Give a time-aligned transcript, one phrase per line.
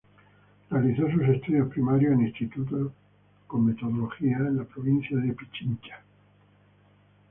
[0.71, 2.91] Realizó sus estudios primarios en institutos
[3.45, 6.01] con metodología en la provincia de Pichincha.